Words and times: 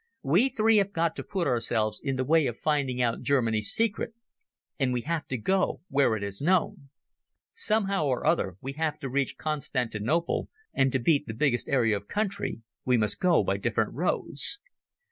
We 0.23 0.49
three 0.49 0.77
have 0.77 0.93
got 0.93 1.15
to 1.17 1.23
put 1.23 1.45
ourselves 1.45 2.01
in 2.03 2.15
the 2.15 2.23
way 2.23 2.47
of 2.47 2.57
finding 2.57 3.03
out 3.03 3.21
Germany's 3.21 3.69
secret, 3.71 4.15
and 4.79 4.91
we 4.91 5.01
have 5.01 5.27
to 5.27 5.37
go 5.37 5.81
where 5.89 6.15
it 6.15 6.23
is 6.23 6.41
known. 6.41 6.89
Somehow 7.53 8.05
or 8.07 8.25
other 8.25 8.57
we 8.61 8.73
have 8.73 8.97
to 9.01 9.09
reach 9.11 9.37
Constantinople, 9.37 10.49
and 10.73 10.91
to 10.91 10.97
beat 10.97 11.27
the 11.27 11.35
biggest 11.35 11.69
area 11.69 11.95
of 11.95 12.07
country 12.07 12.63
we 12.83 12.97
must 12.97 13.19
go 13.19 13.43
by 13.43 13.57
different 13.57 13.93
roads. 13.93 14.59